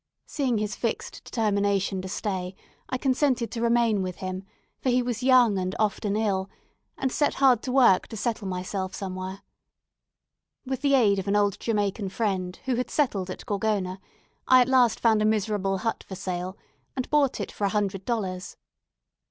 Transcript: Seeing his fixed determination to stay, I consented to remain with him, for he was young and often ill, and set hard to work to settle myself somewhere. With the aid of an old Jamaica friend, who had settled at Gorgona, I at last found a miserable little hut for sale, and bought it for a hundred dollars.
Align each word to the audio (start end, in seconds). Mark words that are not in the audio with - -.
Seeing 0.25 0.57
his 0.57 0.75
fixed 0.75 1.23
determination 1.25 2.01
to 2.01 2.09
stay, 2.09 2.55
I 2.89 2.97
consented 2.97 3.51
to 3.51 3.61
remain 3.61 4.01
with 4.01 4.15
him, 4.15 4.45
for 4.79 4.89
he 4.89 5.03
was 5.03 5.21
young 5.21 5.59
and 5.59 5.75
often 5.77 6.15
ill, 6.15 6.49
and 6.97 7.11
set 7.11 7.35
hard 7.35 7.61
to 7.61 7.71
work 7.71 8.07
to 8.07 8.17
settle 8.17 8.47
myself 8.47 8.95
somewhere. 8.95 9.43
With 10.65 10.81
the 10.81 10.95
aid 10.95 11.19
of 11.19 11.27
an 11.27 11.35
old 11.35 11.59
Jamaica 11.59 12.09
friend, 12.09 12.55
who 12.65 12.77
had 12.77 12.89
settled 12.89 13.29
at 13.29 13.45
Gorgona, 13.45 13.99
I 14.47 14.61
at 14.61 14.67
last 14.67 14.99
found 14.99 15.21
a 15.21 15.25
miserable 15.25 15.73
little 15.73 15.83
hut 15.83 16.03
for 16.07 16.15
sale, 16.15 16.57
and 16.95 17.07
bought 17.11 17.39
it 17.39 17.51
for 17.51 17.65
a 17.65 17.69
hundred 17.69 18.03
dollars. 18.03 18.57